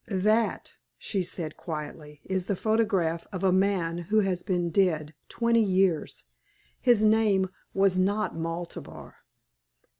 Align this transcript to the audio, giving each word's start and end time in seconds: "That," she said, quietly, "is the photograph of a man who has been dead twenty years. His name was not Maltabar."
"That," 0.07 0.73
she 0.97 1.21
said, 1.21 1.57
quietly, 1.57 2.21
"is 2.23 2.47
the 2.47 2.55
photograph 2.55 3.27
of 3.31 3.43
a 3.43 3.51
man 3.51 3.99
who 3.99 4.21
has 4.21 4.41
been 4.41 4.71
dead 4.71 5.13
twenty 5.29 5.61
years. 5.61 6.23
His 6.79 7.03
name 7.03 7.51
was 7.75 7.99
not 7.99 8.35
Maltabar." 8.35 9.17